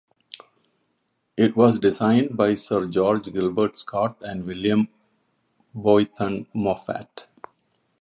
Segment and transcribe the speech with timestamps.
[1.37, 4.87] It was designed by Sir George Gilbert Scott and William
[5.75, 7.27] Bonython Moffatt.